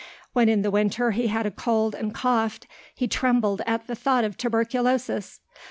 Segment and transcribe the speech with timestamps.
[0.33, 2.65] When in the winter he had a cold and coughed,
[2.95, 5.41] he trembled at the thought of tuberculosis.